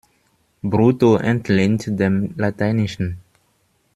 [0.63, 3.19] Brutto entlehnt dem Lateinischen.